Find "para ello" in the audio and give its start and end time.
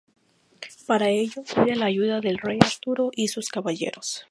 0.87-1.43